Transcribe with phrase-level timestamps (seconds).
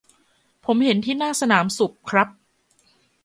[0.65, 2.29] ผมเห็นที่หน้าสนามศุภครับ